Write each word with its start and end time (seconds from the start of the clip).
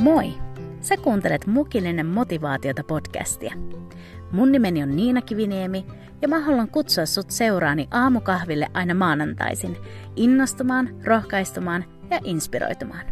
Moi! 0.00 0.32
Sä 0.80 0.96
kuuntelet 0.96 1.46
Mukillinen 1.46 2.06
motivaatiota 2.06 2.84
podcastia. 2.84 3.54
Mun 4.32 4.52
nimeni 4.52 4.82
on 4.82 4.96
Niina 4.96 5.22
Kiviniemi 5.22 5.86
ja 6.22 6.28
mä 6.28 6.40
haluan 6.40 6.68
kutsua 6.68 7.06
sut 7.06 7.30
seuraani 7.30 7.88
aamukahville 7.90 8.66
aina 8.74 8.94
maanantaisin 8.94 9.76
innostumaan, 10.16 10.88
rohkaistumaan 11.04 11.84
ja 12.10 12.20
inspiroitumaan. 12.24 13.06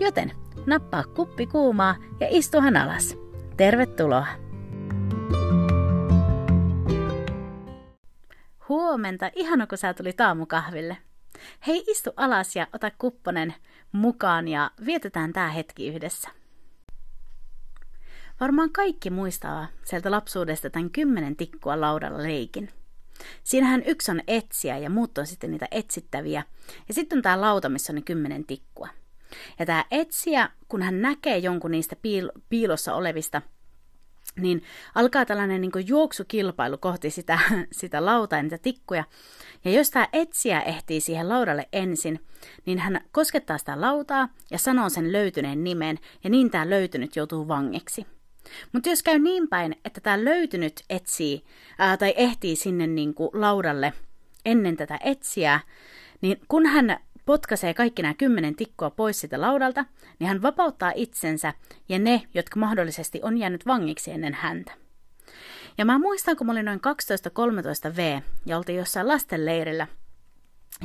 Joten 0.00 0.32
nappaa 0.66 1.04
kuppi 1.04 1.46
kuumaa 1.46 1.96
ja 2.20 2.26
istuhan 2.30 2.76
alas. 2.76 3.16
Tervetuloa! 3.56 4.26
Huomenta, 8.68 9.30
ihana 9.34 9.66
kun 9.66 9.78
sä 9.78 9.94
tulit 9.94 10.20
aamukahville. 10.20 10.96
Hei, 11.66 11.84
istu 11.90 12.10
alas 12.16 12.56
ja 12.56 12.66
ota 12.72 12.90
kupponen 12.98 13.54
mukaan 13.92 14.48
ja 14.48 14.70
vietetään 14.86 15.32
tämä 15.32 15.48
hetki 15.48 15.88
yhdessä. 15.88 16.28
Varmaan 18.40 18.72
kaikki 18.72 19.10
muistaa 19.10 19.66
sieltä 19.84 20.10
lapsuudesta 20.10 20.70
tämän 20.70 20.90
kymmenen 20.90 21.36
tikkua 21.36 21.80
laudalla 21.80 22.22
leikin. 22.22 22.70
Siinähän 23.44 23.82
yksi 23.86 24.10
on 24.10 24.20
etsiä 24.26 24.78
ja 24.78 24.90
muut 24.90 25.18
on 25.18 25.26
sitten 25.26 25.50
niitä 25.50 25.68
etsittäviä. 25.70 26.42
Ja 26.88 26.94
sitten 26.94 27.18
on 27.18 27.22
tämä 27.22 27.40
lauta, 27.40 27.68
missä 27.68 27.92
on 27.92 27.94
ne 27.94 28.02
kymmenen 28.02 28.44
tikkua. 28.44 28.88
Ja 29.58 29.66
tämä 29.66 29.84
etsiä, 29.90 30.50
kun 30.68 30.82
hän 30.82 31.02
näkee 31.02 31.38
jonkun 31.38 31.70
niistä 31.70 31.96
piil- 31.96 32.40
piilossa 32.48 32.94
olevista– 32.94 33.42
niin 34.38 34.62
alkaa 34.94 35.24
tällainen 35.24 35.60
niin 35.60 35.72
juoksukilpailu 35.86 36.78
kohti 36.78 37.10
sitä, 37.10 37.38
sitä 37.72 38.04
lautaa 38.04 38.38
ja 38.38 38.42
niitä 38.42 38.58
tikkuja. 38.58 39.04
Ja 39.64 39.70
jos 39.70 39.90
tämä 39.90 40.08
etsiä 40.12 40.60
ehtii 40.60 41.00
siihen 41.00 41.28
laudalle 41.28 41.68
ensin, 41.72 42.20
niin 42.66 42.78
hän 42.78 43.00
koskettaa 43.12 43.58
sitä 43.58 43.80
lautaa 43.80 44.28
ja 44.50 44.58
sanoo 44.58 44.88
sen 44.88 45.12
löytyneen 45.12 45.64
nimen, 45.64 45.98
ja 46.24 46.30
niin 46.30 46.50
tämä 46.50 46.70
löytynyt 46.70 47.16
joutuu 47.16 47.48
vangiksi. 47.48 48.06
Mutta 48.72 48.88
jos 48.88 49.02
käy 49.02 49.18
niin 49.18 49.48
päin, 49.48 49.76
että 49.84 50.00
tämä 50.00 50.24
löytynyt 50.24 50.84
etsii 50.90 51.44
ää, 51.78 51.96
tai 51.96 52.14
ehtii 52.16 52.56
sinne 52.56 52.86
niin 52.86 53.14
kuin 53.14 53.30
laudalle 53.32 53.92
ennen 54.44 54.76
tätä 54.76 54.98
etsiä, 55.04 55.60
niin 56.20 56.40
kun 56.48 56.66
hän 56.66 56.96
potkaisee 57.28 57.74
kaikki 57.74 58.02
nämä 58.02 58.14
kymmenen 58.14 58.56
tikkoa 58.56 58.90
pois 58.90 59.20
sitä 59.20 59.40
laudalta, 59.40 59.84
niin 60.18 60.28
hän 60.28 60.42
vapauttaa 60.42 60.92
itsensä 60.94 61.54
ja 61.88 61.98
ne, 61.98 62.22
jotka 62.34 62.60
mahdollisesti 62.60 63.20
on 63.22 63.38
jäänyt 63.38 63.66
vangiksi 63.66 64.10
ennen 64.10 64.34
häntä. 64.34 64.72
Ja 65.78 65.84
mä 65.84 65.98
muistan, 65.98 66.36
kun 66.36 66.46
mä 66.46 66.52
olin 66.52 66.64
noin 66.64 66.80
12-13 67.92 67.96
V 67.96 68.20
ja 68.46 68.56
oltiin 68.56 68.78
jossain 68.78 69.08
lastenleirillä 69.08 69.86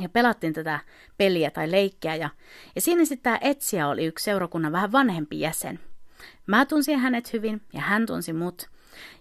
ja 0.00 0.08
pelattiin 0.08 0.52
tätä 0.52 0.80
peliä 1.16 1.50
tai 1.50 1.70
leikkiä 1.70 2.14
ja, 2.14 2.30
ja 2.74 2.80
siinä 2.80 3.04
sitten 3.04 3.22
tämä 3.22 3.38
etsijä 3.40 3.88
oli 3.88 4.04
yksi 4.04 4.24
seurakunnan 4.24 4.72
vähän 4.72 4.92
vanhempi 4.92 5.40
jäsen. 5.40 5.80
Mä 6.46 6.66
tunsin 6.66 6.98
hänet 6.98 7.32
hyvin 7.32 7.62
ja 7.72 7.80
hän 7.80 8.06
tunsi 8.06 8.32
mut. 8.32 8.68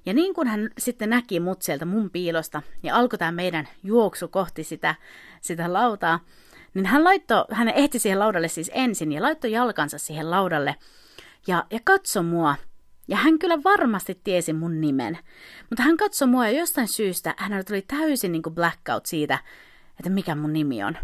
Ja 0.05 0.13
niin 0.13 0.33
kuin 0.33 0.47
hän 0.47 0.69
sitten 0.77 1.09
näki 1.09 1.39
mut 1.39 1.61
sieltä 1.61 1.85
mun 1.85 2.09
piilosta 2.09 2.61
ja 2.83 2.95
alkoi 2.95 3.19
tämä 3.19 3.31
meidän 3.31 3.67
juoksu 3.83 4.27
kohti 4.27 4.63
sitä, 4.63 4.95
sitä 5.41 5.73
lautaa, 5.73 6.19
niin 6.73 6.85
hän 6.85 7.03
laittoi, 7.03 7.45
hän 7.51 7.69
ehti 7.69 7.99
siihen 7.99 8.19
laudalle 8.19 8.47
siis 8.47 8.71
ensin 8.73 9.11
ja 9.11 9.21
laittoi 9.21 9.51
jalkansa 9.51 9.97
siihen 9.97 10.31
laudalle 10.31 10.75
ja, 11.47 11.65
ja 11.71 11.79
katsoi 11.83 12.23
mua. 12.23 12.55
Ja 13.07 13.17
hän 13.17 13.39
kyllä 13.39 13.63
varmasti 13.63 14.21
tiesi 14.23 14.53
mun 14.53 14.81
nimen. 14.81 15.17
Mutta 15.69 15.83
hän 15.83 15.97
katsoi 15.97 16.27
mua 16.27 16.47
ja 16.47 16.59
jostain 16.59 16.87
syystä 16.87 17.35
hänellä 17.37 17.63
tuli 17.63 17.81
täysin 17.81 18.31
niin 18.31 18.41
kuin 18.41 18.55
blackout 18.55 19.05
siitä, 19.05 19.39
että 19.99 20.09
mikä 20.09 20.35
mun 20.35 20.53
nimi 20.53 20.83
on. 20.83 20.97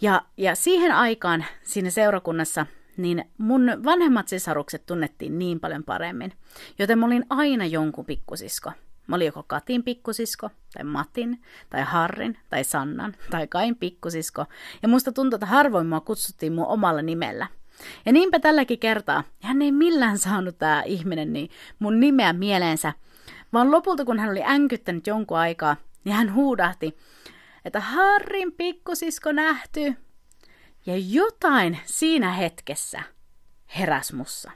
Ja, 0.00 0.22
ja 0.36 0.54
siihen 0.54 0.92
aikaan 0.92 1.44
siinä 1.62 1.90
seurakunnassa 1.90 2.66
niin 2.96 3.24
mun 3.38 3.70
vanhemmat 3.84 4.28
sisarukset 4.28 4.86
tunnettiin 4.86 5.38
niin 5.38 5.60
paljon 5.60 5.84
paremmin, 5.84 6.32
joten 6.78 6.98
mä 6.98 7.06
olin 7.06 7.26
aina 7.30 7.66
jonkun 7.66 8.04
pikkusisko. 8.04 8.72
Mä 9.06 9.16
olin 9.16 9.26
joko 9.26 9.42
Katin 9.42 9.82
pikkusisko, 9.82 10.50
tai 10.74 10.84
Matin, 10.84 11.42
tai 11.70 11.82
Harrin, 11.82 12.38
tai 12.50 12.64
Sannan, 12.64 13.16
tai 13.30 13.46
Kain 13.46 13.76
pikkusisko, 13.76 14.44
ja 14.82 14.88
musta 14.88 15.12
tuntui, 15.12 15.36
että 15.36 15.46
harvoin 15.46 15.86
mua 15.86 16.00
kutsuttiin 16.00 16.52
mun 16.52 16.66
omalla 16.66 17.02
nimellä. 17.02 17.46
Ja 18.06 18.12
niinpä 18.12 18.38
tälläkin 18.38 18.78
kertaa, 18.78 19.24
hän 19.42 19.62
ei 19.62 19.72
millään 19.72 20.18
saanut 20.18 20.58
tämä 20.58 20.82
ihminen 20.86 21.32
niin 21.32 21.50
mun 21.78 22.00
nimeä 22.00 22.32
mieleensä, 22.32 22.92
vaan 23.52 23.70
lopulta 23.70 24.04
kun 24.04 24.18
hän 24.18 24.30
oli 24.30 24.42
änkyttänyt 24.44 25.06
jonkun 25.06 25.38
aikaa, 25.38 25.76
niin 26.04 26.14
hän 26.14 26.34
huudahti, 26.34 26.96
että 27.64 27.80
Harrin 27.80 28.52
pikkusisko 28.52 29.32
nähty. 29.32 29.94
Ja 30.86 30.96
jotain 30.96 31.78
siinä 31.84 32.32
hetkessä 32.32 33.02
heräs 33.78 34.12
mussa. 34.12 34.50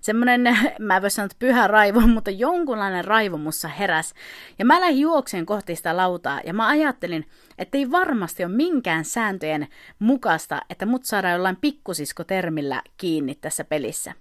Semmoinen, 0.00 0.58
mä 0.78 0.96
en 0.96 1.02
voi 1.02 1.10
sanoa, 1.10 1.26
että 1.26 1.36
pyhä 1.38 1.66
raivo, 1.66 2.00
mutta 2.14 2.30
jonkunlainen 2.30 3.04
raivo 3.04 3.36
mussa 3.36 3.68
heräs. 3.68 4.14
Ja 4.58 4.64
mä 4.64 4.80
lähdin 4.80 5.00
juokseen 5.00 5.46
kohti 5.46 5.76
sitä 5.76 5.96
lautaa 5.96 6.40
ja 6.44 6.54
mä 6.54 6.68
ajattelin, 6.68 7.26
että 7.58 7.78
ei 7.78 7.90
varmasti 7.90 8.44
ole 8.44 8.52
minkään 8.52 9.04
sääntöjen 9.04 9.68
mukaista, 9.98 10.62
että 10.70 10.86
mut 10.86 11.04
saadaan 11.04 11.34
jollain 11.34 11.56
pikkusisko-termillä 11.56 12.82
kiinni 12.96 13.34
tässä 13.34 13.64
pelissä. 13.64 14.12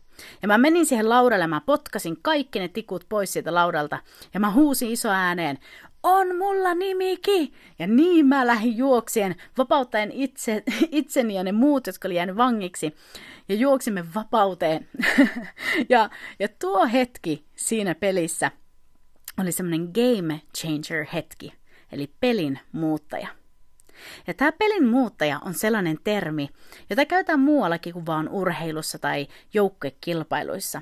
Ja 0.41 0.47
mä 0.47 0.57
menin 0.57 0.85
siihen 0.85 1.09
laudalle, 1.09 1.47
mä 1.47 1.61
potkasin 1.65 2.17
kaikki 2.21 2.59
ne 2.59 2.67
tikut 2.67 3.05
pois 3.09 3.33
siitä 3.33 3.53
laudalta 3.53 3.99
ja 4.33 4.39
mä 4.39 4.51
huusin 4.51 4.91
iso 4.91 5.09
ääneen, 5.09 5.57
on 6.07 6.35
mulla 6.35 6.73
nimiki! 6.73 7.53
Ja 7.79 7.87
niin 7.87 8.25
mä 8.25 8.47
lähdin 8.47 8.77
juoksien, 8.77 9.35
vapauttaen 9.57 10.11
itse, 10.11 10.63
itseni 10.91 11.33
ja 11.33 11.43
ne 11.43 11.51
muut, 11.51 11.87
jotka 11.87 12.07
oli 12.07 12.15
jäänyt 12.15 12.37
vangiksi. 12.37 12.95
Ja 13.49 13.55
juoksimme 13.55 14.05
vapauteen. 14.15 14.89
ja, 15.89 16.09
ja 16.39 16.47
tuo 16.59 16.87
hetki 16.87 17.45
siinä 17.55 17.95
pelissä 17.95 18.51
oli 19.39 19.51
semmoinen 19.51 19.91
game 19.93 20.41
changer 20.57 21.05
hetki, 21.13 21.53
eli 21.91 22.11
pelin 22.19 22.59
muuttaja. 22.71 23.27
Ja 24.27 24.33
tämä 24.33 24.51
pelin 24.51 24.87
muuttaja 24.87 25.39
on 25.45 25.53
sellainen 25.53 25.97
termi, 26.03 26.49
jota 26.89 27.05
käytetään 27.05 27.39
muuallakin 27.39 27.93
kuin 27.93 28.05
vaan 28.05 28.29
urheilussa 28.29 28.99
tai 28.99 29.27
joukkekilpailuissa. 29.53 30.81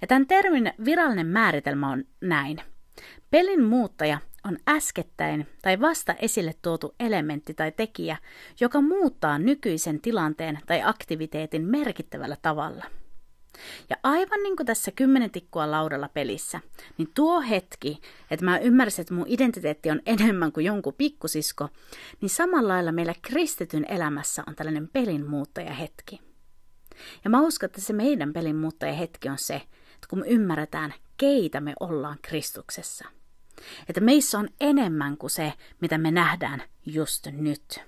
Ja 0.00 0.06
tämän 0.06 0.26
termin 0.26 0.72
virallinen 0.84 1.26
määritelmä 1.26 1.90
on 1.90 2.04
näin. 2.20 2.62
Pelin 3.30 3.64
muuttaja 3.64 4.18
on 4.44 4.58
äskettäin 4.68 5.46
tai 5.62 5.80
vasta 5.80 6.14
esille 6.14 6.54
tuotu 6.62 6.94
elementti 7.00 7.54
tai 7.54 7.72
tekijä, 7.72 8.16
joka 8.60 8.80
muuttaa 8.80 9.38
nykyisen 9.38 10.00
tilanteen 10.00 10.58
tai 10.66 10.82
aktiviteetin 10.82 11.62
merkittävällä 11.62 12.36
tavalla. 12.42 12.84
Ja 13.90 13.96
aivan 14.02 14.42
niin 14.42 14.56
kuin 14.56 14.66
tässä 14.66 14.90
kymmenen 14.90 15.30
tikkua 15.30 15.70
laudalla 15.70 16.08
pelissä, 16.08 16.60
niin 16.98 17.08
tuo 17.14 17.40
hetki, 17.40 18.00
että 18.30 18.44
mä 18.44 18.58
ymmärsin, 18.58 19.02
että 19.02 19.14
mun 19.14 19.26
identiteetti 19.28 19.90
on 19.90 20.00
enemmän 20.06 20.52
kuin 20.52 20.66
jonkun 20.66 20.94
pikkusisko, 20.98 21.68
niin 22.20 22.30
samalla 22.30 22.68
lailla 22.68 22.92
meillä 22.92 23.14
kristityn 23.22 23.84
elämässä 23.88 24.42
on 24.46 24.54
tällainen 24.54 24.88
pelin 24.88 25.26
hetki. 25.72 26.20
Ja 27.24 27.30
mä 27.30 27.40
uskon, 27.40 27.66
että 27.66 27.80
se 27.80 27.92
meidän 27.92 28.32
pelin 28.32 28.56
hetki 28.98 29.28
on 29.28 29.38
se, 29.38 29.54
että 29.54 30.06
kun 30.10 30.18
me 30.18 30.26
ymmärretään, 30.26 30.94
keitä 31.16 31.60
me 31.60 31.72
ollaan 31.80 32.18
Kristuksessa– 32.22 33.08
että 33.88 34.00
meissä 34.00 34.38
on 34.38 34.48
enemmän 34.60 35.16
kuin 35.16 35.30
se, 35.30 35.52
mitä 35.80 35.98
me 35.98 36.10
nähdään 36.10 36.62
just 36.86 37.26
nyt. 37.26 37.80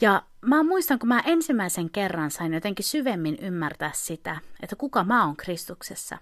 Ja 0.00 0.22
mä 0.40 0.62
muistan, 0.62 0.98
kun 0.98 1.08
mä 1.08 1.22
ensimmäisen 1.26 1.90
kerran 1.90 2.30
sain 2.30 2.54
jotenkin 2.54 2.84
syvemmin 2.84 3.38
ymmärtää 3.40 3.90
sitä, 3.94 4.36
että 4.62 4.76
kuka 4.76 5.04
mä 5.04 5.26
oon 5.26 5.36
Kristuksessa, 5.36 6.18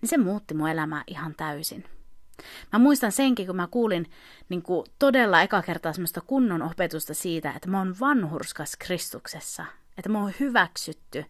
niin 0.00 0.08
se 0.08 0.18
muutti 0.18 0.54
mun 0.54 0.68
elämää 0.68 1.04
ihan 1.06 1.34
täysin. 1.34 1.84
Mä 2.72 2.78
muistan 2.78 3.12
senkin, 3.12 3.46
kun 3.46 3.56
mä 3.56 3.68
kuulin 3.70 4.10
niin 4.48 4.62
kuin 4.62 4.86
todella 4.98 5.42
eka 5.42 5.62
kertaa 5.62 5.92
semmoista 5.92 6.20
kunnon 6.20 6.62
opetusta 6.62 7.14
siitä, 7.14 7.52
että 7.56 7.70
mä 7.70 7.78
oon 7.78 7.94
vanhurskas 8.00 8.76
Kristuksessa, 8.78 9.64
että 9.98 10.08
mä 10.08 10.20
oon 10.20 10.32
hyväksytty 10.40 11.24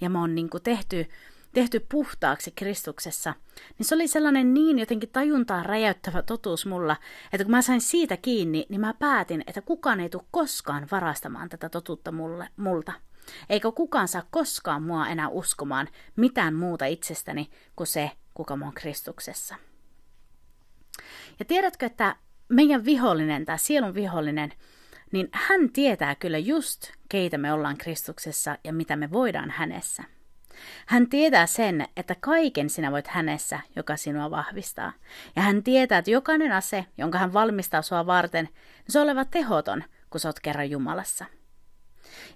ja 0.00 0.10
mä 0.10 0.20
oon 0.20 0.34
niin 0.34 0.50
kuin 0.50 0.62
tehty 0.62 1.06
tehty 1.54 1.86
puhtaaksi 1.88 2.50
Kristuksessa, 2.50 3.34
niin 3.78 3.86
se 3.86 3.94
oli 3.94 4.08
sellainen 4.08 4.54
niin 4.54 4.78
jotenkin 4.78 5.10
tajuntaa 5.10 5.62
räjäyttävä 5.62 6.22
totuus 6.22 6.66
mulla, 6.66 6.96
että 7.32 7.44
kun 7.44 7.50
mä 7.50 7.62
sain 7.62 7.80
siitä 7.80 8.16
kiinni, 8.16 8.66
niin 8.68 8.80
mä 8.80 8.94
päätin, 8.98 9.44
että 9.46 9.60
kukaan 9.60 10.00
ei 10.00 10.08
tule 10.08 10.24
koskaan 10.30 10.88
varastamaan 10.92 11.48
tätä 11.48 11.68
totuutta 11.68 12.12
mulle, 12.12 12.48
multa. 12.56 12.92
Eikä 13.48 13.70
kukaan 13.70 14.08
saa 14.08 14.22
koskaan 14.30 14.82
mua 14.82 15.08
enää 15.08 15.28
uskomaan 15.28 15.88
mitään 16.16 16.54
muuta 16.54 16.86
itsestäni 16.86 17.50
kuin 17.76 17.86
se, 17.86 18.10
kuka 18.34 18.56
mä 18.56 18.64
oon 18.64 18.74
Kristuksessa. 18.74 19.56
Ja 21.38 21.44
tiedätkö, 21.44 21.86
että 21.86 22.16
meidän 22.48 22.84
vihollinen, 22.84 23.44
tämä 23.44 23.56
sielun 23.56 23.94
vihollinen, 23.94 24.52
niin 25.12 25.28
hän 25.32 25.72
tietää 25.72 26.14
kyllä 26.14 26.38
just, 26.38 26.92
keitä 27.08 27.38
me 27.38 27.52
ollaan 27.52 27.76
Kristuksessa 27.76 28.58
ja 28.64 28.72
mitä 28.72 28.96
me 28.96 29.10
voidaan 29.10 29.50
hänessä. 29.50 30.04
Hän 30.86 31.08
tietää 31.08 31.46
sen, 31.46 31.88
että 31.96 32.16
kaiken 32.20 32.70
sinä 32.70 32.92
voit 32.92 33.06
hänessä, 33.06 33.60
joka 33.76 33.96
sinua 33.96 34.30
vahvistaa. 34.30 34.92
Ja 35.36 35.42
hän 35.42 35.62
tietää, 35.62 35.98
että 35.98 36.10
jokainen 36.10 36.52
ase, 36.52 36.86
jonka 36.98 37.18
hän 37.18 37.32
valmistaa 37.32 37.82
sua 37.82 38.06
varten, 38.06 38.44
niin 38.44 38.92
se 38.92 39.00
oleva 39.00 39.24
tehoton, 39.24 39.84
kun 40.10 40.20
sä 40.20 40.28
oot 40.28 40.40
kerran 40.40 40.70
Jumalassa. 40.70 41.24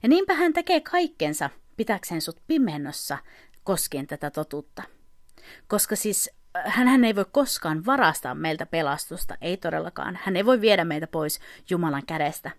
Ja 0.03 0.09
niinpä 0.09 0.35
hän 0.35 0.53
tekee 0.53 0.81
kaikkensa 0.81 1.51
pitäkseen 1.77 2.21
sut 2.21 2.43
pimennossa 2.47 3.19
koskien 3.65 4.07
tätä 4.07 4.31
totuutta. 4.31 4.83
Koska 5.67 5.97
siis 5.97 6.31
hän 6.65 7.05
ei 7.05 7.17
voi 7.17 7.27
koskaan 7.33 7.87
varastaa 7.87 8.35
meiltä 8.35 8.67
pelastusta, 8.67 9.37
ei 9.41 9.57
todellakaan. 9.57 10.19
Hän 10.23 10.37
ei 10.37 10.47
voi 10.47 10.61
viedä 10.61 10.85
meitä 10.85 11.07
pois 11.07 11.41
Jumalan 11.71 12.07
kädestä. 12.07 12.51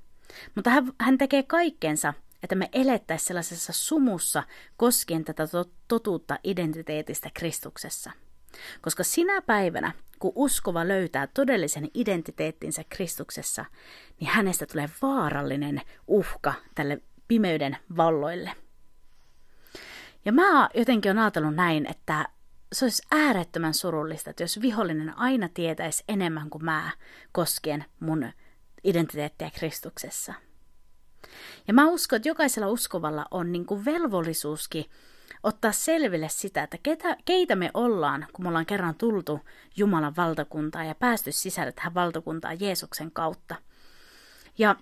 Mutta 0.55 0.69
hän, 0.69 0.91
hän 0.99 1.17
tekee 1.17 1.43
kaikkensa, 1.43 2.13
että 2.43 2.55
me 2.55 2.69
elettäisiin 2.73 3.27
sellaisessa 3.27 3.73
sumussa 3.73 4.43
koskien 4.77 5.25
tätä 5.25 5.43
totuutta 5.87 6.39
identiteetistä 6.43 7.29
Kristuksessa. 7.33 8.11
Koska 8.81 9.03
sinä 9.03 9.41
päivänä, 9.41 9.91
kun 10.19 10.31
uskova 10.35 10.87
löytää 10.87 11.27
todellisen 11.27 11.89
identiteettinsä 11.93 12.83
Kristuksessa, 12.89 13.65
niin 14.19 14.29
hänestä 14.29 14.65
tulee 14.65 14.89
vaarallinen 15.01 15.81
uhka 16.07 16.53
tälle 16.75 17.01
pimeyden 17.27 17.77
valloille. 17.97 18.51
Ja 20.25 20.31
mä 20.31 20.69
jotenkin 20.73 21.11
on 21.11 21.19
ajatellut 21.19 21.55
näin, 21.55 21.85
että 21.85 22.25
se 22.73 22.85
olisi 22.85 23.03
äärettömän 23.11 23.73
surullista, 23.73 24.29
että 24.29 24.43
jos 24.43 24.61
vihollinen 24.61 25.17
aina 25.17 25.49
tietäisi 25.53 26.03
enemmän 26.07 26.49
kuin 26.49 26.65
mä 26.65 26.91
koskien 27.31 27.85
mun 27.99 28.31
identiteettiä 28.83 29.49
Kristuksessa. 29.49 30.33
Ja 31.67 31.73
mä 31.73 31.87
uskon, 31.87 32.17
että 32.17 32.29
jokaisella 32.29 32.67
uskovalla 32.67 33.25
on 33.31 33.51
niin 33.51 33.65
kuin 33.65 33.85
velvollisuuskin 33.85 34.85
ottaa 35.43 35.71
selville 35.71 36.29
sitä, 36.29 36.63
että 36.63 36.77
ketä, 36.83 37.17
keitä 37.25 37.55
me 37.55 37.71
ollaan, 37.73 38.27
kun 38.33 38.45
me 38.45 38.49
ollaan 38.49 38.65
kerran 38.65 38.95
tultu 38.95 39.39
Jumalan 39.75 40.15
valtakuntaan 40.15 40.87
ja 40.87 40.95
päästy 40.95 41.31
sisälle 41.31 41.71
tähän 41.71 41.93
valtakuntaan 41.93 42.59
Jeesuksen 42.59 43.11
kautta. 43.11 43.55
Ja, 44.57 44.75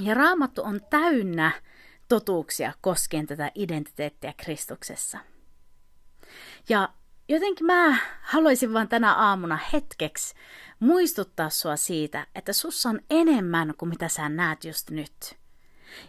ja 0.00 0.14
raamattu 0.14 0.62
on 0.62 0.80
täynnä 0.90 1.52
totuuksia 2.08 2.72
koskien 2.80 3.26
tätä 3.26 3.50
identiteettiä 3.54 4.34
Kristuksessa. 4.36 5.18
Ja 6.68 6.88
jotenkin 7.28 7.66
mä 7.66 7.98
haluaisin 8.22 8.72
vaan 8.72 8.88
tänä 8.88 9.14
aamuna 9.14 9.58
hetkeksi 9.72 10.34
muistuttaa 10.80 11.50
sua 11.50 11.76
siitä, 11.76 12.26
että 12.34 12.52
sussa 12.52 12.88
on 12.88 13.00
enemmän 13.10 13.74
kuin 13.78 13.88
mitä 13.88 14.08
sä 14.08 14.28
näet 14.28 14.64
just 14.64 14.90
nyt. 14.90 15.36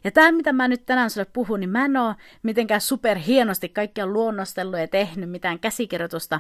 Ja 0.04 0.12
tämä, 0.12 0.32
mitä 0.32 0.54
mä 0.54 0.68
nyt 0.68 0.86
tänään 0.86 1.10
sulle 1.10 1.28
puhun, 1.34 1.60
niin 1.60 1.70
mä 1.70 1.86
en 1.86 1.98
ole 1.98 2.16
mitenkään 2.44 2.82
super 2.82 3.18
hienosti 3.18 3.70
kaikkia 3.70 4.08
luonnostellut 4.08 4.80
ja 4.80 4.88
tehnyt 4.88 5.30
mitään 5.30 5.60
käsikirjoitusta, 5.60 6.40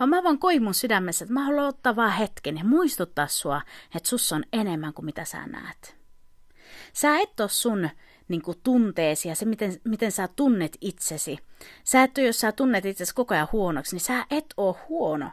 vaan 0.00 0.10
mä 0.10 0.22
vaan 0.22 0.38
koin 0.38 0.62
mun 0.62 0.74
sydämessä, 0.74 1.24
että 1.24 1.34
mä 1.34 1.44
haluan 1.44 1.68
ottaa 1.68 1.96
vaan 1.96 2.12
hetken 2.12 2.58
ja 2.58 2.64
muistuttaa 2.64 3.26
sua, 3.26 3.62
että 3.94 4.08
sussa 4.08 4.36
on 4.36 4.44
enemmän 4.52 4.94
kuin 4.94 5.04
mitä 5.04 5.24
sä 5.24 5.46
näet. 5.46 5.96
Sä 6.92 7.18
et 7.18 7.40
ole 7.40 7.48
sun 7.48 7.88
niin 8.28 8.42
kuin 8.42 8.58
tunteesi 8.62 9.28
ja 9.28 9.34
se, 9.34 9.44
miten, 9.44 9.80
miten 9.84 10.12
sä 10.12 10.28
tunnet 10.36 10.76
itsesi. 10.80 11.38
Sä 11.84 12.02
et 12.02 12.18
ole, 12.18 12.26
jos 12.26 12.40
sä 12.40 12.52
tunnet 12.52 12.84
itsesi 12.84 13.14
koko 13.14 13.34
ajan 13.34 13.48
huonoksi, 13.52 13.96
niin 13.96 14.00
sä 14.00 14.26
et 14.30 14.46
ole 14.56 14.76
huono. 14.88 15.30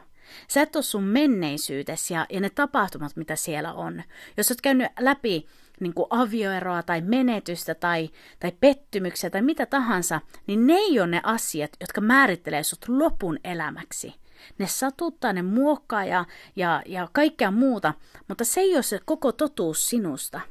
Sä 0.48 0.62
et 0.62 0.76
ole 0.76 0.82
sun 0.82 1.02
menneisyytesi 1.02 2.14
ja, 2.14 2.26
ja 2.30 2.40
ne 2.40 2.50
tapahtumat, 2.50 3.16
mitä 3.16 3.36
siellä 3.36 3.72
on. 3.72 4.02
Jos 4.36 4.50
oot 4.50 4.60
käynyt 4.60 4.92
läpi 4.98 5.46
niin 5.80 5.94
kuin 5.94 6.06
avioeroa 6.10 6.82
tai 6.82 7.00
menetystä 7.00 7.74
tai, 7.74 8.10
tai 8.40 8.52
pettymyksiä 8.60 9.30
tai 9.30 9.42
mitä 9.42 9.66
tahansa, 9.66 10.20
niin 10.46 10.66
ne 10.66 10.74
ei 10.74 11.00
ole 11.00 11.06
ne 11.06 11.20
asiat, 11.22 11.70
jotka 11.80 12.00
määrittelee 12.00 12.62
sut 12.62 12.88
lopun 12.88 13.38
elämäksi. 13.44 14.14
Ne 14.58 14.66
satuttaa, 14.66 15.32
ne 15.32 15.42
muokkaa 15.42 16.04
ja, 16.04 16.24
ja, 16.56 16.82
ja 16.86 17.08
kaikkea 17.12 17.50
muuta, 17.50 17.94
mutta 18.28 18.44
se 18.44 18.60
ei 18.60 18.74
ole 18.74 18.82
se 18.82 19.00
koko 19.04 19.32
totuus 19.32 19.88
sinusta– 19.88 20.40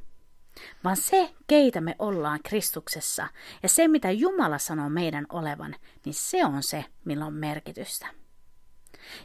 vaan 0.83 0.97
se, 0.97 1.35
keitä 1.47 1.81
me 1.81 1.95
ollaan 1.99 2.39
Kristuksessa 2.43 3.27
ja 3.63 3.69
se, 3.69 3.87
mitä 3.87 4.11
Jumala 4.11 4.57
sanoo 4.57 4.89
meidän 4.89 5.25
olevan, 5.29 5.75
niin 6.05 6.13
se 6.13 6.45
on 6.45 6.63
se, 6.63 6.85
millä 7.05 7.25
on 7.25 7.33
merkitystä. 7.33 8.07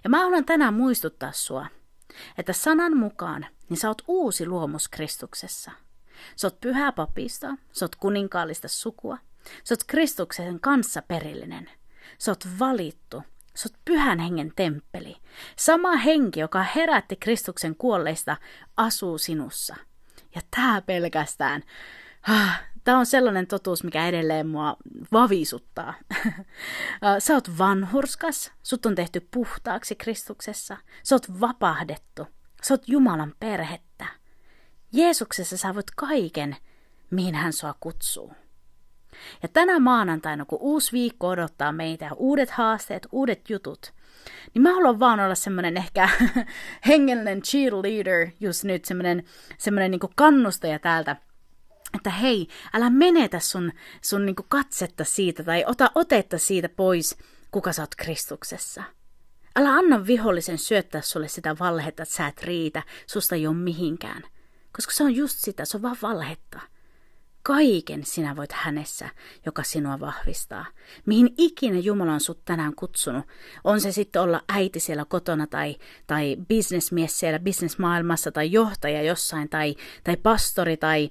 Ja 0.04 0.10
mä 0.10 0.18
haluan 0.18 0.44
tänään 0.44 0.74
muistuttaa 0.74 1.32
sua, 1.32 1.66
että 2.38 2.52
sanan 2.52 2.96
mukaan, 2.96 3.46
niin 3.68 3.76
sä 3.76 3.88
oot 3.88 4.02
uusi 4.08 4.46
luomus 4.46 4.88
Kristuksessa. 4.88 5.70
Sä 6.36 6.46
oot 6.46 6.60
pyhää 6.60 6.92
papista, 6.92 7.48
sä 7.72 7.84
oot 7.84 7.96
kuninkaallista 7.96 8.68
sukua, 8.68 9.18
sä 9.64 9.72
oot 9.74 9.84
Kristuksen 9.86 10.60
kanssa 10.60 11.02
perillinen, 11.02 11.70
sä 12.18 12.30
oot 12.30 12.48
valittu, 12.58 13.22
Sä 13.54 13.68
oot 13.68 13.78
pyhän 13.84 14.18
hengen 14.18 14.52
temppeli. 14.56 15.16
Sama 15.56 15.96
henki, 15.96 16.40
joka 16.40 16.62
herätti 16.62 17.16
Kristuksen 17.16 17.76
kuolleista, 17.76 18.36
asuu 18.76 19.18
sinussa– 19.18 19.76
ja 20.34 20.40
tämä 20.50 20.82
pelkästään, 20.82 21.62
ah, 22.28 22.62
tämä 22.84 22.98
on 22.98 23.06
sellainen 23.06 23.46
totuus, 23.46 23.84
mikä 23.84 24.06
edelleen 24.08 24.46
mua 24.46 24.76
vavisuttaa. 25.12 25.94
Sä 27.18 27.34
oot 27.34 27.58
vanhurskas, 27.58 28.52
sut 28.62 28.86
on 28.86 28.94
tehty 28.94 29.28
puhtaaksi 29.30 29.94
Kristuksessa, 29.96 30.76
sä 31.02 31.14
oot 31.14 31.40
vapahdettu, 31.40 32.26
sä 32.62 32.74
oot 32.74 32.88
Jumalan 32.88 33.34
perhettä. 33.40 34.06
Jeesuksessa 34.92 35.74
voit 35.74 35.90
kaiken, 35.96 36.56
mihin 37.10 37.34
hän 37.34 37.52
sua 37.52 37.74
kutsuu. 37.80 38.32
Ja 39.42 39.48
tänä 39.48 39.78
maanantaina, 39.78 40.44
kun 40.44 40.58
uusi 40.60 40.92
viikko 40.92 41.28
odottaa 41.28 41.72
meitä 41.72 42.04
ja 42.04 42.14
uudet 42.14 42.50
haasteet, 42.50 43.06
uudet 43.12 43.50
jutut, 43.50 43.92
niin 44.54 44.62
mä 44.62 44.74
haluan 44.74 45.00
vaan 45.00 45.20
olla 45.20 45.34
semmoinen 45.34 45.76
ehkä 45.76 46.08
hengellinen 46.88 47.42
cheerleader 47.42 48.28
just 48.40 48.64
nyt, 48.64 48.84
semmoinen, 48.84 49.24
semmoinen 49.58 49.90
niin 49.90 50.00
kannustaja 50.16 50.78
täältä, 50.78 51.16
että 51.94 52.10
hei, 52.10 52.48
älä 52.74 52.90
menetä 52.90 53.38
sun, 53.38 53.72
sun 54.02 54.26
niin 54.26 54.36
katsetta 54.48 55.04
siitä 55.04 55.44
tai 55.44 55.64
ota 55.66 55.90
otetta 55.94 56.38
siitä 56.38 56.68
pois, 56.68 57.18
kuka 57.50 57.72
sä 57.72 57.82
oot 57.82 57.94
Kristuksessa. 57.94 58.82
Älä 59.56 59.70
anna 59.70 60.06
vihollisen 60.06 60.58
syöttää 60.58 61.00
sulle 61.00 61.28
sitä 61.28 61.56
valhetta, 61.58 62.02
että 62.02 62.14
sä 62.14 62.26
et 62.26 62.42
riitä, 62.42 62.82
susta 63.06 63.34
ei 63.34 63.46
ole 63.46 63.56
mihinkään. 63.56 64.22
Koska 64.76 64.92
se 64.92 65.04
on 65.04 65.14
just 65.14 65.38
sitä, 65.38 65.64
se 65.64 65.76
on 65.76 65.82
vaan 65.82 65.96
valhetta. 66.02 66.60
Kaiken 67.42 68.04
sinä 68.04 68.36
voit 68.36 68.52
hänessä, 68.52 69.08
joka 69.46 69.62
sinua 69.62 70.00
vahvistaa. 70.00 70.66
Mihin 71.06 71.34
ikinä 71.38 71.78
Jumala 71.78 72.12
on 72.12 72.20
sut 72.20 72.44
tänään 72.44 72.74
kutsunut. 72.74 73.24
On 73.64 73.80
se 73.80 73.92
sitten 73.92 74.22
olla 74.22 74.42
äiti 74.48 74.80
siellä 74.80 75.04
kotona 75.04 75.46
tai, 75.46 75.76
tai 76.06 76.36
bisnesmies 76.48 77.20
siellä 77.20 77.38
bisnesmaailmassa 77.38 78.32
tai 78.32 78.52
johtaja 78.52 79.02
jossain 79.02 79.48
tai, 79.48 79.76
tai 80.04 80.16
pastori 80.16 80.76
tai, 80.76 81.10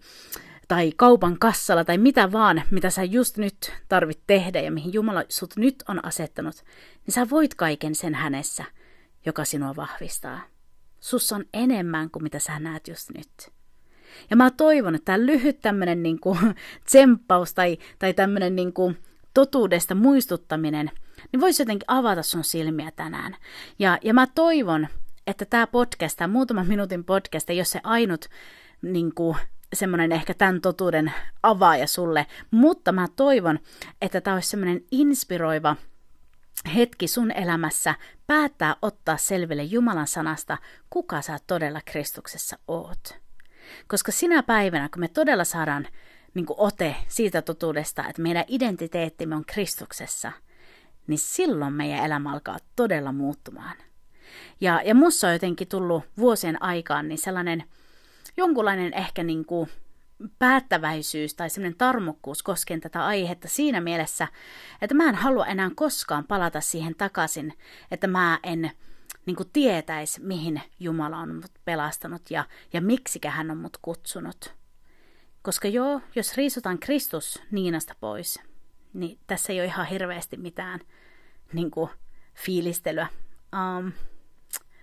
tai 0.67 0.91
kaupan 0.95 1.39
kassalla 1.39 1.85
tai 1.85 1.97
mitä 1.97 2.31
vaan, 2.31 2.63
mitä 2.71 2.89
sä 2.89 3.03
just 3.03 3.37
nyt 3.37 3.73
tarvit 3.87 4.19
tehdä 4.27 4.61
ja 4.61 4.71
mihin 4.71 4.93
Jumala 4.93 5.23
sut 5.29 5.55
nyt 5.55 5.83
on 5.87 6.05
asettanut, 6.05 6.55
niin 7.05 7.13
sä 7.13 7.29
voit 7.29 7.55
kaiken 7.55 7.95
sen 7.95 8.15
hänessä, 8.15 8.63
joka 9.25 9.45
sinua 9.45 9.75
vahvistaa. 9.75 10.41
Sus 10.99 11.31
on 11.31 11.45
enemmän 11.53 12.09
kuin 12.11 12.23
mitä 12.23 12.39
sä 12.39 12.59
näet 12.59 12.87
just 12.87 13.09
nyt. 13.17 13.58
Ja 14.29 14.35
mä 14.35 14.51
toivon, 14.51 14.95
että 14.95 15.05
tämä 15.05 15.25
lyhyt 15.25 15.61
tämmöinen 15.61 16.03
niin 16.03 16.19
tsemppaus 16.85 17.53
tai, 17.53 17.77
tai 17.99 18.13
tämmöinen 18.13 18.55
niin 18.55 18.73
totuudesta 19.33 19.95
muistuttaminen, 19.95 20.91
niin 21.31 21.41
voisi 21.41 21.61
jotenkin 21.61 21.85
avata 21.87 22.23
sun 22.23 22.43
silmiä 22.43 22.91
tänään. 22.95 23.35
Ja, 23.79 23.97
ja 24.03 24.13
mä 24.13 24.27
toivon, 24.35 24.87
että 25.27 25.45
tämä 25.45 25.67
podcast, 25.67 26.17
tämä 26.17 26.33
muutaman 26.33 26.67
minuutin 26.67 27.03
podcast, 27.03 27.49
ole 27.49 27.65
se 27.65 27.79
ainut 27.83 28.25
niin 28.81 29.13
kuin, 29.15 29.37
semmoinen 29.73 30.11
ehkä 30.11 30.33
tämän 30.33 30.61
totuuden 30.61 31.13
avaaja 31.43 31.87
sulle, 31.87 32.25
mutta 32.51 32.91
mä 32.91 33.07
toivon, 33.15 33.59
että 34.01 34.21
tämä 34.21 34.33
olisi 34.33 34.49
semmoinen 34.49 34.81
inspiroiva 34.91 35.75
hetki 36.75 37.07
sun 37.07 37.31
elämässä 37.31 37.95
päättää 38.27 38.75
ottaa 38.81 39.17
selville 39.17 39.63
Jumalan 39.63 40.07
sanasta, 40.07 40.57
kuka 40.89 41.21
sä 41.21 41.39
todella 41.47 41.81
Kristuksessa 41.85 42.57
oot. 42.67 43.19
Koska 43.87 44.11
sinä 44.11 44.43
päivänä, 44.43 44.89
kun 44.93 44.99
me 44.99 45.07
todella 45.07 45.43
saadaan 45.43 45.87
niin 46.33 46.45
kuin 46.45 46.59
ote 46.59 46.95
siitä 47.07 47.41
totuudesta, 47.41 48.07
että 48.07 48.21
meidän 48.21 48.45
identiteettimme 48.47 49.35
on 49.35 49.45
Kristuksessa, 49.45 50.31
niin 51.07 51.19
silloin 51.19 51.73
meidän 51.73 52.05
elämä 52.05 52.31
alkaa 52.31 52.57
todella 52.75 53.11
muuttumaan. 53.11 53.77
Ja, 54.61 54.81
ja 54.85 54.95
musta 54.95 55.27
on 55.27 55.33
jotenkin 55.33 55.67
tullut 55.67 56.03
vuosien 56.17 56.63
aikaan 56.63 57.07
niin 57.07 57.17
sellainen 57.17 57.63
jonkunlainen 58.37 58.93
ehkä 58.93 59.23
niin 59.23 59.45
kuin 59.45 59.69
päättäväisyys 60.39 61.33
tai 61.33 61.49
sellainen 61.49 61.77
tarmokkuus 61.77 62.43
koskien 62.43 62.81
tätä 62.81 63.05
aihetta 63.05 63.47
siinä 63.47 63.81
mielessä, 63.81 64.27
että 64.81 64.95
mä 64.95 65.09
en 65.09 65.15
halua 65.15 65.45
enää 65.45 65.71
koskaan 65.75 66.23
palata 66.23 66.61
siihen 66.61 66.95
takaisin, 66.95 67.53
että 67.91 68.07
mä 68.07 68.39
en 68.43 68.71
niin 69.25 69.35
kuin 69.35 69.49
tietäisi, 69.53 70.21
mihin 70.21 70.61
Jumala 70.79 71.17
on 71.17 71.35
mut 71.35 71.51
pelastanut 71.65 72.31
ja, 72.31 72.45
ja 72.73 72.81
miksikä 72.81 73.31
hän 73.31 73.51
on 73.51 73.57
mut 73.57 73.77
kutsunut. 73.81 74.53
Koska 75.41 75.67
joo, 75.67 76.01
jos 76.15 76.37
riisutaan 76.37 76.79
Kristus 76.79 77.41
Niinasta 77.51 77.95
pois, 77.99 78.39
niin 78.93 79.19
tässä 79.27 79.53
ei 79.53 79.59
ole 79.59 79.65
ihan 79.65 79.87
hirveästi 79.87 80.37
mitään 80.37 80.79
niin 81.53 81.71
kuin, 81.71 81.89
fiilistelyä. 82.35 83.07
Um, 83.53 83.91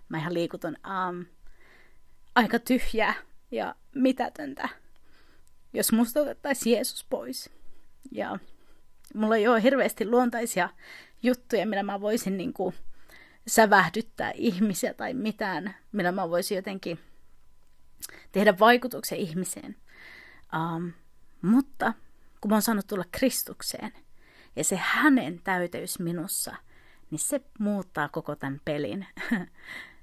mä 0.09 0.19
ihan 0.19 0.35
liikutun. 0.35 0.77
Um, 1.09 1.25
aika 2.35 2.59
tyhjää 2.59 3.15
ja 3.51 3.75
mitätöntä, 3.95 4.69
jos 5.73 5.93
musta 5.93 6.21
otettaisiin 6.21 6.75
Jeesus 6.75 7.07
pois. 7.11 7.51
Ja 8.13 8.39
Mulla 9.15 9.37
ei 9.37 9.49
ole 9.49 9.63
hirveästi 9.63 10.11
luontaisia 10.11 10.69
juttuja, 11.23 11.67
millä 11.67 11.83
mä 11.83 12.01
voisin 12.01 12.37
niin 12.37 12.53
kuin 12.53 12.75
sävähdyttää 13.47 14.33
ihmisiä 14.35 14.95
tai 14.95 15.15
mitään, 15.15 15.75
millä 15.93 16.13
mä 16.13 16.31
voisin 16.31 16.57
jotenkin 16.57 16.99
tehdä 18.33 18.59
vaikutuksen 18.59 19.19
ihmiseen. 19.19 19.77
Um, 20.57 20.93
mutta 21.43 21.93
kun 22.41 22.49
mä 22.51 22.55
oon 22.55 22.63
saanut 22.63 22.87
tulla 22.87 23.05
Kristukseen 23.13 23.93
ja 24.57 24.65
se 24.65 24.77
hänen 24.83 25.41
täyteys 25.45 25.99
minussa, 25.99 26.57
niin 27.11 27.19
se 27.19 27.41
muuttaa 27.59 28.09
koko 28.09 28.37
tämän 28.37 28.61
pelin. 28.65 29.07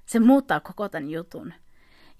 se 0.05 0.19
muuttaa 0.19 0.59
koko 0.59 0.89
tämän 0.89 1.09
jutun. 1.09 1.53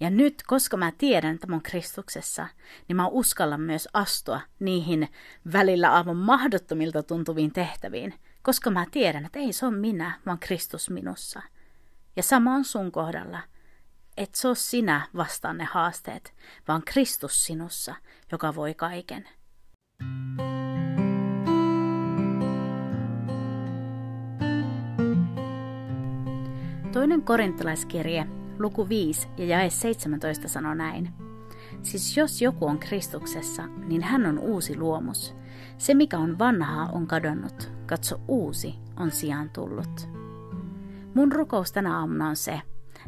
Ja 0.00 0.10
nyt, 0.10 0.42
koska 0.46 0.76
mä 0.76 0.92
tiedän, 0.98 1.34
että 1.34 1.46
mä 1.46 1.54
oon 1.54 1.62
Kristuksessa, 1.62 2.48
niin 2.88 2.96
mä 2.96 3.06
uskallan 3.06 3.60
myös 3.60 3.88
astua 3.92 4.40
niihin 4.60 5.08
välillä 5.52 5.92
aivan 5.92 6.16
mahdottomilta 6.16 7.02
tuntuviin 7.02 7.52
tehtäviin, 7.52 8.14
koska 8.44 8.70
mä 8.70 8.86
tiedän, 8.90 9.26
että 9.26 9.38
ei 9.38 9.52
se 9.52 9.66
on 9.66 9.74
minä, 9.74 10.20
vaan 10.26 10.38
Kristus 10.38 10.90
minussa. 10.90 11.42
Ja 12.16 12.22
sama 12.22 12.54
on 12.54 12.64
sun 12.64 12.92
kohdalla. 12.92 13.40
Et 14.16 14.34
se 14.34 14.48
ole 14.48 14.56
sinä 14.56 15.08
vastaan 15.16 15.58
ne 15.58 15.64
haasteet, 15.64 16.34
vaan 16.68 16.82
Kristus 16.84 17.44
sinussa, 17.44 17.94
joka 18.32 18.54
voi 18.54 18.74
kaiken. 18.74 19.28
Toinen 26.92 27.22
korintalaiskirje, 27.22 28.26
luku 28.58 28.88
5 28.88 29.28
ja 29.36 29.46
jae 29.46 29.70
17 29.70 30.48
sanoo 30.48 30.74
näin. 30.74 31.12
Siis 31.82 32.16
jos 32.16 32.42
joku 32.42 32.66
on 32.66 32.78
Kristuksessa, 32.78 33.66
niin 33.66 34.02
hän 34.02 34.26
on 34.26 34.38
uusi 34.38 34.76
luomus. 34.76 35.34
Se, 35.78 35.94
mikä 35.94 36.18
on 36.18 36.38
vanhaa, 36.38 36.88
on 36.92 37.06
kadonnut. 37.06 37.72
Katso, 37.86 38.20
uusi 38.28 38.74
on 38.96 39.10
sijaan 39.10 39.50
tullut. 39.50 40.08
Mun 41.14 41.32
rukous 41.32 41.72
tänä 41.72 41.98
aamuna 41.98 42.28
on 42.28 42.36
se, 42.36 42.60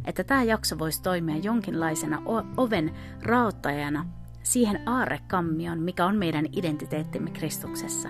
että 0.04 0.25
tämä 0.25 0.42
jakso 0.42 0.78
voisi 0.78 1.02
toimia 1.02 1.37
jonkinlaisena 1.37 2.23
oven 2.56 2.94
raottajana 3.23 4.06
siihen 4.42 4.88
aarekammioon, 4.88 5.80
mikä 5.80 6.06
on 6.06 6.16
meidän 6.16 6.46
identiteettimme 6.52 7.30
Kristuksessa. 7.30 8.08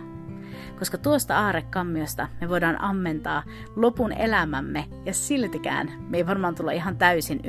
Koska 0.78 0.98
tuosta 0.98 1.38
aarekammiosta 1.38 2.28
me 2.40 2.48
voidaan 2.48 2.80
ammentaa 2.80 3.42
lopun 3.76 4.12
elämämme 4.12 4.88
ja 5.04 5.14
siltikään 5.14 5.92
me 6.08 6.16
ei 6.16 6.26
varmaan 6.26 6.54
tulla 6.54 6.72
ihan 6.72 6.96
täysin 6.96 7.40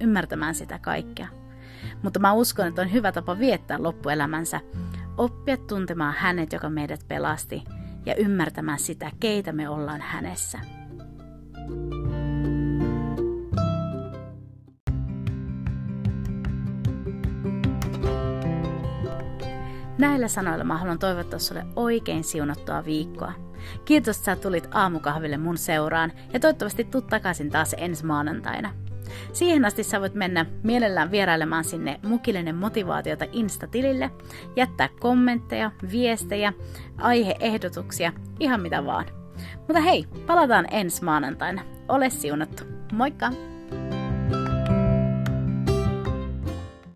ymmärtämään 0.00 0.54
sitä 0.54 0.78
kaikkea. 0.78 1.28
Mutta 2.02 2.20
mä 2.20 2.32
uskon, 2.32 2.66
että 2.66 2.82
on 2.82 2.92
hyvä 2.92 3.12
tapa 3.12 3.38
viettää 3.38 3.82
loppuelämänsä, 3.82 4.60
oppia 5.18 5.56
tuntemaan 5.56 6.14
hänet, 6.18 6.52
joka 6.52 6.70
meidät 6.70 7.00
pelasti, 7.08 7.64
ja 8.06 8.14
ymmärtämään 8.14 8.78
sitä, 8.78 9.10
keitä 9.20 9.52
me 9.52 9.68
ollaan 9.68 10.00
hänessä. 10.00 10.58
Näillä 19.98 20.28
sanoilla 20.28 20.64
mä 20.64 20.78
haluan 20.78 20.98
toivottaa 20.98 21.38
sulle 21.38 21.66
oikein 21.76 22.24
siunattua 22.24 22.84
viikkoa. 22.84 23.32
Kiitos, 23.84 24.16
että 24.16 24.24
sä 24.24 24.36
tulit 24.36 24.68
aamukahville 24.70 25.36
mun 25.36 25.58
seuraan 25.58 26.12
ja 26.32 26.40
toivottavasti 26.40 26.84
tuut 26.84 27.06
takaisin 27.06 27.50
taas 27.50 27.74
ensi 27.78 28.06
maanantaina. 28.06 28.87
Siihen 29.32 29.64
asti 29.64 29.82
sä 29.82 30.00
voit 30.00 30.14
mennä 30.14 30.46
mielellään 30.62 31.10
vierailemaan 31.10 31.64
sinne 31.64 32.00
Mukillinen 32.06 32.54
motivaatiota 32.54 33.24
Insta-tilille, 33.32 34.10
jättää 34.56 34.88
kommentteja, 35.00 35.70
viestejä, 35.92 36.52
aiheehdotuksia, 36.98 38.12
ihan 38.40 38.60
mitä 38.60 38.84
vaan. 38.84 39.06
Mutta 39.56 39.80
hei, 39.80 40.06
palataan 40.26 40.66
ensi 40.70 41.04
maanantaina. 41.04 41.62
Ole 41.88 42.10
siunattu. 42.10 42.64
Moikka! 42.92 43.47